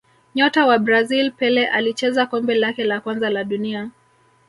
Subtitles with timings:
[0.35, 3.89] Nyota wa Brazil Pele alicheza kombe lake la kwanza la dunia